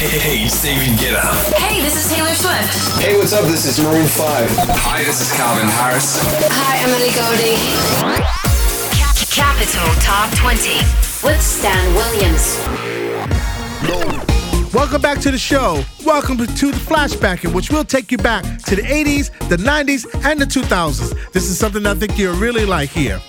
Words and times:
Hey, 0.00 0.18
hey, 0.18 0.48
Stephen 0.48 0.96
Get 0.96 1.12
Up. 1.12 1.52
Hey, 1.56 1.82
this 1.82 1.94
is 1.94 2.10
Taylor 2.10 2.32
Swift. 2.32 3.02
Hey, 3.02 3.18
what's 3.18 3.34
up? 3.34 3.44
This 3.44 3.66
is 3.66 3.84
Maroon 3.84 4.06
5. 4.06 4.48
Hi, 4.80 5.04
this 5.04 5.20
is 5.20 5.30
Calvin 5.36 5.68
Harris. 5.68 6.16
Hi, 6.48 6.80
Ellie 6.88 7.12
Goulding. 7.12 7.60
Capital 9.28 9.84
Top 10.00 10.34
20 10.38 10.78
with 11.22 11.42
Stan 11.42 11.94
Williams. 11.94 12.56
Welcome 14.72 15.02
back 15.02 15.20
to 15.20 15.30
the 15.30 15.36
show. 15.36 15.84
Welcome 16.06 16.38
to 16.38 16.44
the 16.46 16.78
flashback, 16.78 17.44
in 17.44 17.52
which 17.52 17.68
we'll 17.70 17.84
take 17.84 18.10
you 18.10 18.16
back 18.16 18.42
to 18.62 18.76
the 18.76 18.82
80s, 18.82 19.30
the 19.50 19.58
90s, 19.58 20.06
and 20.24 20.40
the 20.40 20.46
2000s. 20.46 21.30
This 21.32 21.50
is 21.50 21.58
something 21.58 21.84
I 21.84 21.92
think 21.92 22.18
you'll 22.18 22.36
really 22.36 22.64
like 22.64 22.88
here. 22.88 23.20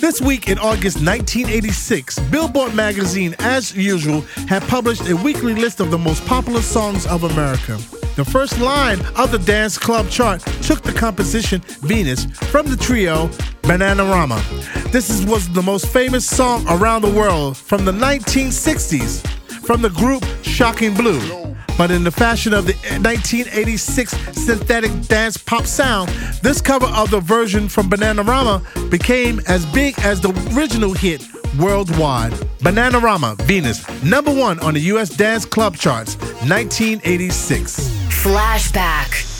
This 0.00 0.20
week 0.20 0.48
in 0.48 0.58
August 0.58 1.04
1986, 1.04 2.20
Billboard 2.30 2.72
magazine, 2.72 3.34
as 3.40 3.74
usual, 3.74 4.20
had 4.46 4.62
published 4.62 5.08
a 5.08 5.16
weekly 5.16 5.54
list 5.54 5.80
of 5.80 5.90
the 5.90 5.98
most 5.98 6.24
popular 6.24 6.62
songs 6.62 7.04
of 7.06 7.24
America. 7.24 7.78
The 8.14 8.24
first 8.24 8.60
line 8.60 9.00
of 9.16 9.32
the 9.32 9.38
dance 9.38 9.76
club 9.76 10.08
chart 10.08 10.40
took 10.62 10.82
the 10.82 10.92
composition 10.92 11.60
Venus 11.82 12.26
from 12.50 12.66
the 12.66 12.76
trio 12.76 13.26
Bananarama. 13.62 14.40
This 14.92 15.10
is, 15.10 15.26
was 15.26 15.48
the 15.48 15.62
most 15.62 15.88
famous 15.88 16.24
song 16.24 16.64
around 16.68 17.02
the 17.02 17.10
world 17.10 17.56
from 17.56 17.84
the 17.84 17.92
1960s 17.92 19.26
from 19.64 19.82
the 19.82 19.90
group 19.90 20.24
Shocking 20.42 20.94
Blue. 20.94 21.47
But 21.78 21.92
in 21.92 22.02
the 22.02 22.10
fashion 22.10 22.52
of 22.52 22.66
the 22.66 22.72
1986 22.98 24.10
synthetic 24.32 24.90
dance 25.06 25.36
pop 25.36 25.64
sound, 25.64 26.10
this 26.42 26.60
cover 26.60 26.86
of 26.86 27.10
the 27.12 27.20
version 27.20 27.68
from 27.68 27.88
Bananarama 27.88 28.90
became 28.90 29.40
as 29.46 29.64
big 29.66 29.96
as 30.00 30.20
the 30.20 30.30
original 30.56 30.92
hit 30.92 31.24
worldwide. 31.56 32.32
Bananarama, 32.58 33.40
Venus, 33.42 33.88
number 34.02 34.34
one 34.34 34.58
on 34.58 34.74
the 34.74 34.80
US 34.92 35.08
dance 35.10 35.44
club 35.44 35.76
charts, 35.76 36.16
1986. 36.42 37.78
Flashback. 38.08 39.37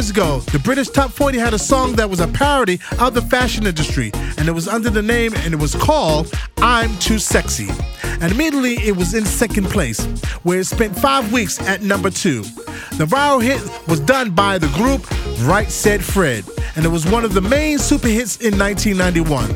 Years 0.00 0.08
ago, 0.08 0.40
the 0.52 0.58
British 0.58 0.88
Top 0.88 1.10
40 1.10 1.36
had 1.36 1.52
a 1.52 1.58
song 1.58 1.92
that 1.96 2.08
was 2.08 2.20
a 2.20 2.28
parody 2.28 2.80
of 3.00 3.12
the 3.12 3.20
fashion 3.20 3.66
industry, 3.66 4.10
and 4.38 4.48
it 4.48 4.52
was 4.52 4.66
under 4.66 4.88
the 4.88 5.02
name 5.02 5.34
and 5.34 5.52
it 5.52 5.60
was 5.60 5.74
called 5.74 6.32
I'm 6.56 6.96
Too 7.00 7.18
Sexy. 7.18 7.68
And 8.22 8.32
immediately 8.32 8.76
it 8.76 8.96
was 8.96 9.12
in 9.12 9.26
second 9.26 9.66
place, 9.66 10.02
where 10.42 10.60
it 10.60 10.64
spent 10.64 10.98
five 10.98 11.30
weeks 11.34 11.60
at 11.68 11.82
number 11.82 12.08
two. 12.08 12.40
The 12.96 13.04
viral 13.04 13.42
hit 13.42 13.60
was 13.88 14.00
done 14.00 14.30
by 14.30 14.56
the 14.56 14.68
group 14.68 15.04
Right 15.46 15.70
Said 15.70 16.02
Fred, 16.02 16.44
and 16.76 16.86
it 16.86 16.88
was 16.88 17.04
one 17.04 17.22
of 17.22 17.34
the 17.34 17.42
main 17.42 17.78
super 17.78 18.08
hits 18.08 18.38
in 18.38 18.58
1991. 18.58 19.50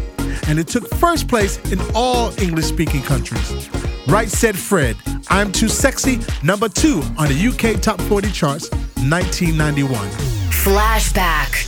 And 0.47 0.59
it 0.59 0.69
took 0.69 0.87
first 0.97 1.27
place 1.27 1.57
in 1.73 1.81
all 1.95 2.39
English 2.39 2.67
speaking 2.67 3.01
countries. 3.01 3.71
Right 4.09 4.29
Said 4.29 4.59
Fred, 4.59 4.99
I'm 5.31 5.51
Too 5.53 5.69
Sexy, 5.69 6.21
number 6.43 6.69
two 6.69 7.01
on 7.17 7.29
the 7.29 7.49
UK 7.49 7.81
Top 7.81 7.99
40 8.03 8.31
charts, 8.31 8.71
1991. 8.71 10.34
Flashback. 10.65 11.61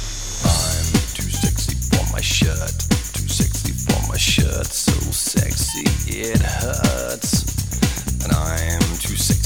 I'm 0.42 0.88
too 1.12 1.28
sexy 1.28 1.74
for 1.74 2.10
my 2.14 2.20
shirt. 2.22 2.72
Too 3.12 3.28
sexy 3.28 3.72
for 3.72 4.08
my 4.08 4.16
shirt. 4.16 4.64
So 4.68 4.92
sexy 5.12 5.84
it 6.10 6.40
hurts. 6.40 7.44
And 8.24 8.32
I'm 8.32 8.80
too 8.96 9.16
sexy 9.16 9.45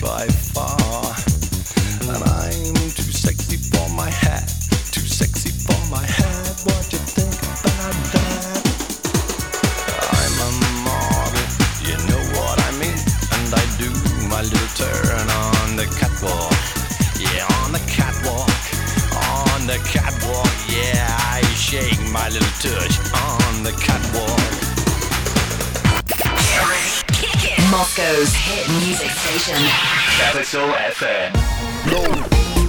by 0.00 0.26
far. 0.26 1.14
And 2.08 2.24
I'm 2.24 2.74
too 2.96 3.12
sexy 3.12 3.56
for 3.56 3.88
my 3.90 4.08
hat, 4.08 4.48
too 4.92 5.04
sexy 5.04 5.50
for 5.50 5.76
my 5.90 6.04
hat. 6.04 6.56
What 6.64 6.90
you 6.92 6.98
think 6.98 7.36
about 7.36 7.96
that? 8.16 8.64
I'm 10.16 10.36
a 10.40 10.50
model, 10.88 11.46
you 11.84 11.96
know 12.08 12.22
what 12.32 12.56
I 12.64 12.70
mean, 12.80 12.96
and 13.36 13.50
I 13.52 13.64
do 13.76 13.90
my 14.28 14.42
little 14.42 14.72
turn 14.74 15.28
on 15.28 15.76
the 15.76 15.86
catwalk. 16.00 16.56
Yeah, 17.20 17.44
on 17.60 17.72
the 17.72 17.84
catwalk, 17.84 18.48
on 19.12 19.66
the 19.66 19.78
catwalk. 19.84 20.50
Yeah, 20.68 21.06
I 21.36 21.42
shake 21.54 22.00
my 22.10 22.28
little 22.30 22.54
tush 22.58 22.96
on 23.12 23.62
the 23.62 23.72
catwalk. 23.72 24.59
Moscow's 27.70 28.34
hit 28.34 28.68
music 28.84 29.10
station. 29.10 29.54
Capital 30.18 30.68
FM. 30.90 31.32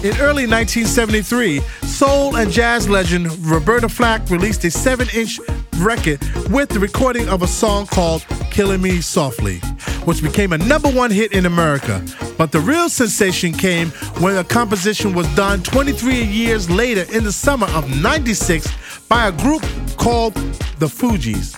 In 0.06 0.16
early 0.20 0.46
1973, 0.46 1.60
soul 1.88 2.36
and 2.36 2.52
jazz 2.52 2.88
legend 2.88 3.36
Roberta 3.44 3.90
Flack 3.90 4.30
released 4.30 4.64
a 4.64 4.70
7 4.70 5.08
inch 5.16 5.40
record 5.78 6.22
with 6.52 6.70
the 6.70 6.80
recording 6.80 7.28
of 7.30 7.42
a 7.42 7.48
song 7.48 7.88
called 7.88 8.24
Killing 8.52 8.84
Me 8.84 9.02
Softly, 9.02 9.58
which 10.06 10.22
became 10.22 10.54
a 10.54 10.60
number 10.60 10.90
one 10.90 11.10
hit 11.10 11.32
in 11.32 11.48
America. 11.48 12.04
But 12.38 12.52
the 12.52 12.60
real 12.60 12.88
sensation 12.88 13.54
came 13.54 13.90
when 14.20 14.38
a 14.38 14.44
composition 14.44 15.14
was 15.16 15.28
done 15.36 15.64
23 15.64 16.24
years 16.24 16.70
later 16.70 17.06
in 17.12 17.24
the 17.24 17.32
summer 17.32 17.68
of 17.70 17.90
96 18.02 18.68
by 19.10 19.30
a 19.30 19.32
group 19.32 19.64
called 19.98 20.36
the 20.78 20.86
Fugees. 20.86 21.56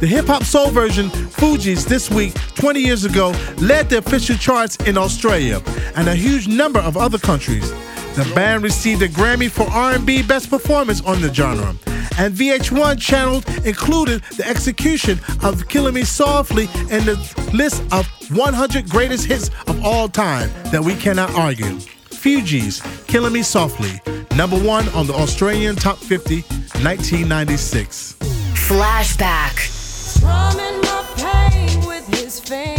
The 0.00 0.06
hip 0.06 0.26
hop 0.26 0.44
soul 0.44 0.70
version, 0.70 1.10
Fugees, 1.36 1.86
this 1.86 2.10
week, 2.10 2.34
20 2.54 2.80
years 2.80 3.04
ago, 3.04 3.34
led 3.58 3.90
the 3.90 3.98
official 3.98 4.36
charts 4.36 4.76
in 4.86 4.96
Australia 4.96 5.62
and 5.94 6.08
a 6.08 6.14
huge 6.14 6.48
number 6.48 6.80
of 6.80 6.96
other 6.96 7.18
countries. 7.18 7.70
The 8.14 8.30
band 8.34 8.62
received 8.62 9.02
a 9.02 9.08
Grammy 9.08 9.50
for 9.50 9.64
R&B 9.70 10.22
Best 10.22 10.48
Performance 10.48 11.02
on 11.02 11.20
the 11.20 11.32
genre, 11.32 11.76
and 12.18 12.34
VH1 12.34 12.98
channel 12.98 13.42
included 13.66 14.22
the 14.38 14.48
execution 14.48 15.20
of 15.42 15.68
"Killing 15.68 15.94
Me 15.94 16.04
Softly" 16.04 16.70
in 16.90 17.04
the 17.04 17.16
list 17.52 17.82
of 17.92 18.06
100 18.30 18.88
greatest 18.88 19.26
hits 19.26 19.50
of 19.66 19.84
all 19.84 20.08
time 20.08 20.50
that 20.72 20.82
we 20.82 20.94
cannot 20.94 21.34
argue. 21.34 21.78
Fugees, 22.10 22.80
"Killing 23.06 23.34
Me 23.34 23.42
Softly," 23.42 24.00
number 24.34 24.58
one 24.58 24.88
on 24.94 25.06
the 25.06 25.14
Australian 25.14 25.76
Top 25.76 25.98
50, 25.98 26.42
1996. 26.82 28.14
Flashback. 28.54 29.68
His 32.06 32.40
fingers. 32.40 32.75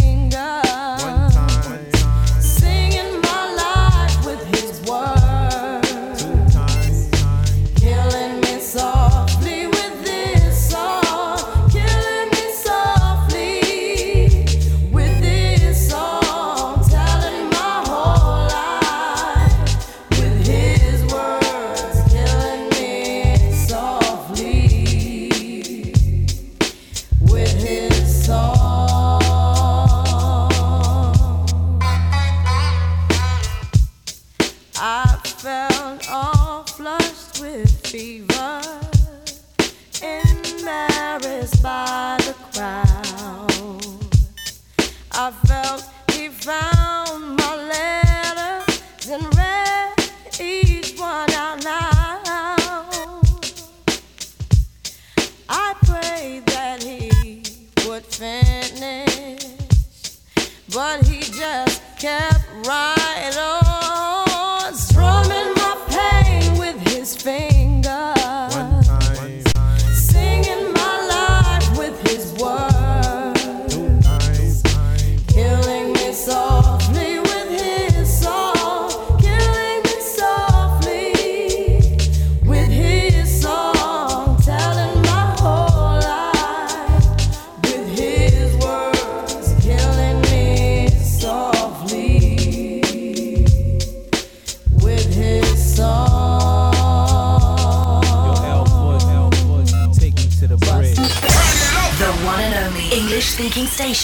But 60.78 61.04
he 61.08 61.22
just 61.22 61.82
kept 61.98 62.46
right 62.68 62.97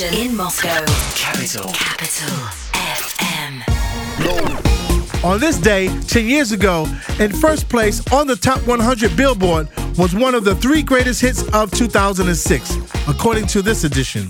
station 0.04 0.30
in 0.30 0.36
Moscow. 0.36 0.86
Capital. 1.16 1.72
Capital 1.72 2.36
FM. 2.74 3.64
On 5.24 5.40
this 5.40 5.58
day, 5.58 5.88
10 6.02 6.26
years 6.28 6.52
ago, 6.52 6.86
in 7.20 7.32
first 7.32 7.70
place 7.70 8.02
on 8.12 8.28
the 8.28 8.36
top 8.36 8.60
100 8.68 9.16
Billboard 9.16 9.70
was 9.98 10.14
one 10.14 10.36
of 10.36 10.44
the 10.44 10.56
three 10.56 10.84
greatest 10.84 11.22
hits 11.22 11.44
of 11.54 11.72
2006, 11.72 12.78
according 13.08 13.48
to 13.48 13.62
this 13.62 13.86
edition. 13.86 14.30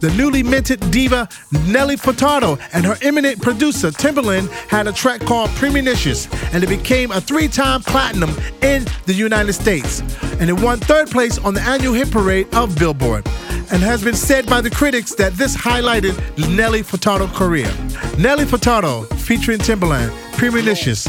The 0.00 0.10
newly 0.16 0.42
minted 0.42 0.90
diva 0.90 1.28
Nelly 1.66 1.94
Furtado 1.96 2.58
and 2.72 2.84
her 2.84 2.96
eminent 3.02 3.40
producer 3.40 3.92
Timbaland 3.92 4.50
had 4.68 4.88
a 4.88 4.92
track 4.92 5.20
called 5.20 5.50
Promiscuous, 5.50 6.26
and 6.52 6.64
it 6.64 6.68
became 6.68 7.12
a 7.12 7.20
three 7.20 7.46
time 7.46 7.82
platinum 7.82 8.30
in 8.62 8.84
the 9.06 9.14
United 9.14 9.52
States. 9.52 10.00
And 10.40 10.50
it 10.50 10.60
won 10.60 10.80
third 10.80 11.08
place 11.08 11.38
on 11.38 11.54
the 11.54 11.60
annual 11.60 11.94
hit 11.94 12.10
parade 12.10 12.52
of 12.52 12.76
Billboard 12.76 13.24
and 13.72 13.82
has 13.82 14.04
been 14.04 14.14
said 14.14 14.46
by 14.46 14.60
the 14.60 14.70
critics 14.70 15.14
that 15.14 15.32
this 15.32 15.56
highlighted 15.56 16.14
Nelly 16.54 16.82
Furtado's 16.82 17.34
career. 17.36 17.72
Nelly 18.18 18.44
Furtado, 18.44 19.08
featuring 19.16 19.58
Timbaland, 19.58 20.12
Promiscuous, 20.34 21.08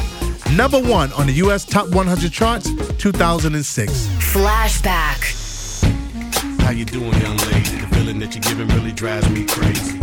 number 0.56 0.80
one 0.80 1.12
on 1.14 1.28
the 1.28 1.34
U.S. 1.34 1.66
Top 1.66 1.90
100 1.90 2.32
charts, 2.32 2.70
2006. 2.98 3.92
Flashback. 4.32 5.42
How 6.62 6.72
you 6.72 6.86
doing, 6.86 7.12
young 7.22 7.38
lady? 7.38 7.82
The 7.82 7.88
feeling 7.92 8.20
that 8.20 8.34
you're 8.34 8.42
giving 8.42 8.68
really 8.76 8.94
drives 8.94 9.30
me 9.30 9.46
crazy. 9.46 10.03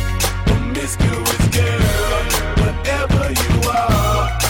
Promiscuous 0.73 1.47
girl, 1.49 2.63
whatever 2.63 3.29
you 3.29 3.69
are, 3.69 4.40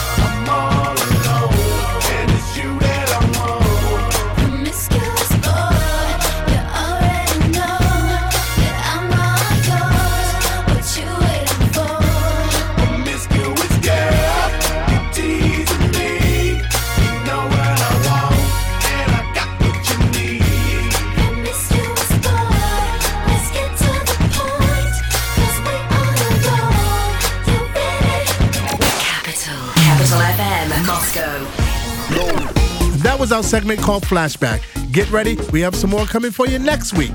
Segment 33.42 33.80
called 33.80 34.04
Flashback. 34.04 34.62
Get 34.92 35.10
ready, 35.10 35.36
we 35.52 35.60
have 35.60 35.74
some 35.74 35.90
more 35.90 36.06
coming 36.06 36.30
for 36.30 36.46
you 36.46 36.58
next 36.58 36.94
week. 36.94 37.12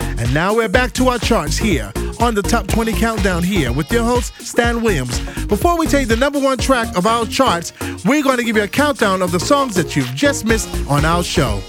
And 0.00 0.32
now 0.32 0.54
we're 0.54 0.68
back 0.68 0.92
to 0.92 1.08
our 1.08 1.18
charts 1.18 1.56
here 1.56 1.92
on 2.20 2.34
the 2.34 2.42
Top 2.42 2.66
20 2.66 2.92
Countdown 2.92 3.42
here 3.42 3.72
with 3.72 3.90
your 3.92 4.04
host, 4.04 4.32
Stan 4.40 4.82
Williams. 4.82 5.18
Before 5.46 5.76
we 5.76 5.86
take 5.86 6.08
the 6.08 6.16
number 6.16 6.38
one 6.38 6.58
track 6.58 6.96
of 6.96 7.06
our 7.06 7.26
charts, 7.26 7.72
we're 8.04 8.22
going 8.22 8.38
to 8.38 8.44
give 8.44 8.56
you 8.56 8.62
a 8.62 8.68
countdown 8.68 9.22
of 9.22 9.32
the 9.32 9.40
songs 9.40 9.74
that 9.74 9.96
you've 9.96 10.14
just 10.14 10.44
missed 10.44 10.68
on 10.88 11.04
our 11.04 11.22
show. 11.22 11.60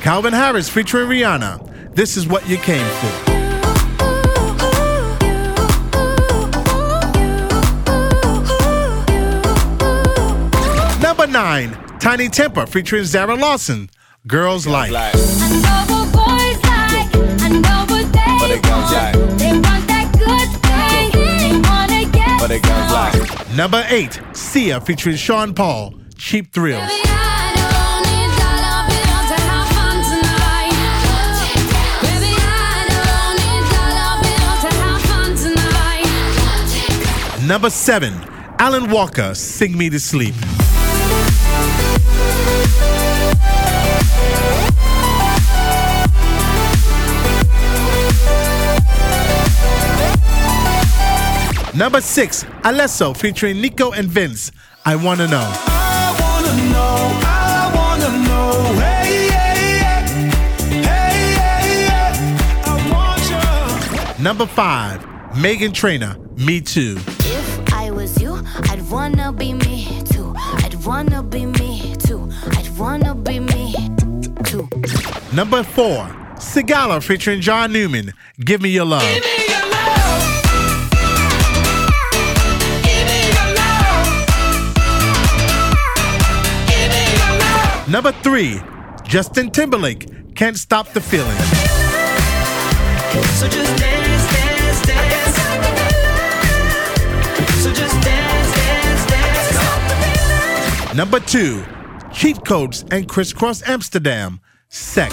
Calvin 0.00 0.32
Harris 0.32 0.68
featuring 0.68 1.08
Rihanna. 1.08 1.94
This 1.94 2.16
is 2.16 2.26
what 2.26 2.48
you 2.48 2.56
came 2.56 2.86
for. 2.86 3.35
Nine, 11.36 11.76
Tinie 12.00 12.30
Tempah 12.30 12.66
featuring 12.66 13.04
Zara 13.04 13.34
Larsson, 13.34 13.90
Girls 14.26 14.66
Like. 14.66 14.90
I 14.90 15.12
know 15.12 15.84
what 15.92 16.10
boys 16.10 16.58
like. 16.64 17.12
I 17.42 17.48
know 17.52 17.84
what 17.92 18.08
they 18.10 18.38
But 18.40 18.50
it 18.52 18.64
want. 18.66 18.88
They 19.36 19.52
want 19.52 19.84
that 19.86 20.08
good 20.16 20.50
thing. 20.64 21.12
They 21.12 21.52
wanna 21.68 22.08
get 22.10 22.40
But 22.40 22.50
it 22.52 22.62
goes 22.62 22.90
like. 22.90 23.54
Number 23.54 23.84
eight, 23.90 24.18
Sia 24.32 24.80
featuring 24.80 25.16
Sean 25.16 25.52
Paul, 25.52 25.92
Cheap 26.16 26.54
Thrills. 26.54 26.80
Baby, 26.80 27.02
I 27.04 27.52
don't 27.60 28.00
need 28.08 28.32
dollar 28.40 28.88
bills 28.88 29.28
to 29.28 29.36
have 29.44 29.68
fun 29.76 29.96
tonight. 30.08 30.72
Baby, 32.00 32.32
I 32.32 32.88
don't 32.96 33.36
need 33.44 33.64
dollar 33.76 34.24
bills 34.24 34.60
to 34.64 34.72
have 34.80 35.04
fun 35.04 35.36
tonight. 37.36 37.46
Number 37.46 37.68
seven, 37.68 38.14
Alan 38.58 38.88
Walker, 38.90 39.34
Sing 39.34 39.76
Me 39.76 39.90
to 39.90 40.00
Sleep. 40.00 40.34
Number 51.76 52.00
six, 52.00 52.44
Alesso 52.64 53.14
featuring 53.14 53.60
Nico 53.60 53.92
and 53.92 54.08
Vinz, 54.08 54.50
I 54.86 54.96
Wanna 54.96 55.28
Know. 55.28 55.46
I 55.46 56.16
wanna 56.20 56.56
know, 56.72 57.20
I 57.22 57.70
wanna 57.76 58.10
know, 58.26 58.52
hey, 58.80 59.28
hey, 59.28 59.78
hey, 59.78 60.80
hey, 60.80 61.34
hey, 61.36 61.84
hey, 61.84 62.36
I 62.64 62.74
want 62.90 64.16
you. 64.18 64.24
Number 64.24 64.46
five, 64.46 65.02
Meghan 65.34 65.74
Trainor, 65.74 66.16
Me 66.38 66.62
Too. 66.62 66.96
If 66.96 67.74
I 67.74 67.90
was 67.90 68.22
you, 68.22 68.42
I'd 68.70 68.80
wanna 68.90 69.30
be 69.32 69.52
me 69.52 69.75
wanna 70.86 71.22
be 71.22 71.44
me 71.46 71.96
too. 71.96 72.30
I'd 72.52 72.78
wanna 72.78 73.14
be 73.14 73.40
me 73.40 73.74
too. 74.44 74.68
Number 75.32 75.64
four, 75.64 76.06
Sigala 76.36 77.02
featuring 77.02 77.40
John 77.40 77.72
Newman, 77.72 78.12
Give 78.38 78.62
Me 78.62 78.68
Your 78.68 78.84
Love. 78.84 79.02
Number 87.88 88.12
three, 88.22 88.60
Justin 89.04 89.50
Timberlake, 89.50 90.34
Can't 90.34 90.56
Stop 90.56 90.88
the 90.92 91.00
Feeling. 91.00 91.36
So 93.38 93.48
just 93.48 93.78
dance, 93.78 94.32
dance, 94.32 94.86
dance. 94.86 95.35
Number 100.96 101.20
two, 101.20 101.62
Cheat 102.10 102.42
Codes 102.46 102.86
and 102.90 103.06
Kriss 103.06 103.34
Kross 103.34 103.62
Amsterdam, 103.68 104.40
Sex. 104.70 105.12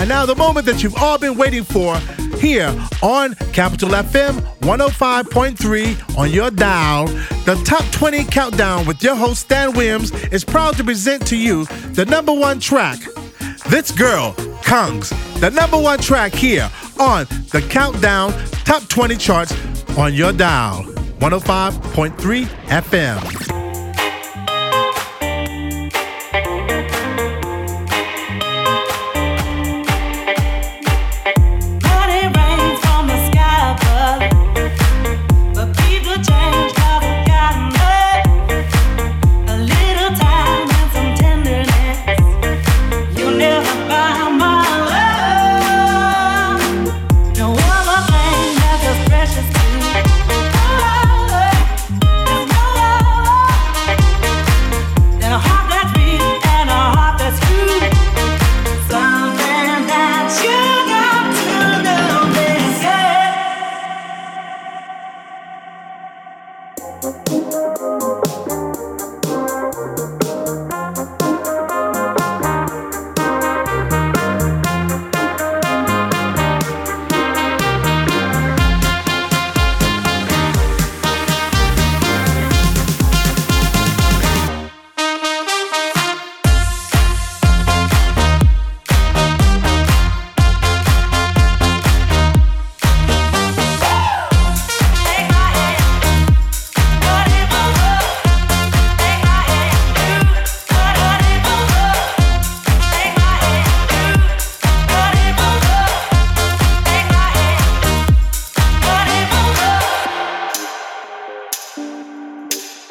And 0.00 0.08
now 0.08 0.26
the 0.26 0.34
moment 0.34 0.66
that 0.66 0.82
you've 0.82 0.96
all 0.96 1.16
been 1.16 1.36
waiting 1.36 1.62
for 1.62 1.96
here 2.38 2.74
on 3.04 3.36
Capital 3.52 3.90
FM 3.90 4.40
105.3 4.62 6.18
on 6.18 6.32
your 6.32 6.50
dial. 6.50 7.06
The 7.44 7.54
Top 7.64 7.84
20 7.92 8.24
Countdown 8.24 8.84
with 8.84 9.00
your 9.00 9.14
host 9.14 9.42
Stan 9.42 9.74
Williams 9.74 10.10
is 10.32 10.44
proud 10.44 10.76
to 10.78 10.82
present 10.82 11.24
to 11.28 11.36
you 11.36 11.66
the 11.92 12.04
number 12.04 12.32
one 12.32 12.58
track. 12.58 12.98
This 13.68 13.92
girl, 13.92 14.32
Kungs, 14.64 15.12
the 15.40 15.50
number 15.50 15.78
one 15.80 15.98
track 15.98 16.34
here 16.34 16.70
on 16.98 17.24
the 17.50 17.66
Countdown 17.70 18.32
Top 18.64 18.86
20 18.88 19.16
charts 19.16 19.52
on 19.96 20.12
your 20.14 20.32
dial 20.32 20.84
105.3 21.20 22.44
FM. 22.68 23.59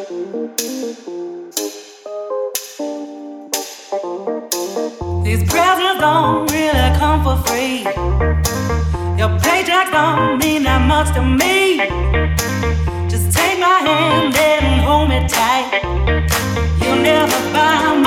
These 0.10 0.18
presents 5.48 6.00
don't 6.00 6.52
really 6.52 6.98
come 6.98 7.24
for 7.24 7.38
free. 7.46 7.84
Your 9.20 9.30
paycheck 9.40 9.92
don't 9.92 10.40
mean 10.40 10.64
that 10.64 10.82
much 10.88 11.14
to 11.14 11.22
me. 11.22 11.78
Just 13.08 13.38
take 13.38 13.60
my 13.60 13.82
hand 13.86 14.36
and 14.36 14.82
hold 14.82 15.10
me 15.10 15.28
tight. 15.28 15.84
You'll 16.82 17.04
never 17.04 17.54
buy 17.54 17.99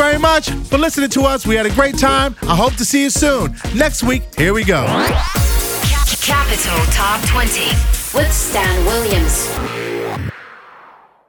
very 0.00 0.18
much 0.18 0.50
for 0.50 0.78
listening 0.78 1.10
to 1.10 1.20
us. 1.24 1.46
We 1.46 1.56
had 1.56 1.66
a 1.66 1.74
great 1.74 1.98
time. 1.98 2.34
I 2.42 2.56
hope 2.56 2.74
to 2.76 2.86
see 2.86 3.02
you 3.02 3.10
soon. 3.10 3.54
Next 3.74 4.02
week, 4.02 4.22
here 4.38 4.54
we 4.54 4.64
go. 4.64 4.82
Capital 6.22 6.78
Top 6.90 7.20
20 7.28 7.66
with 8.14 8.32
Stan 8.32 8.86
Williams. 8.86 9.79